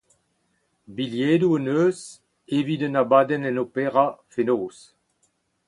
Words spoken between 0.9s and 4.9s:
Bilhedoù hon eus evit un abadenn en opera fenoz.